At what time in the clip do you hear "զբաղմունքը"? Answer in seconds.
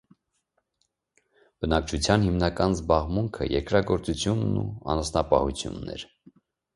2.77-3.47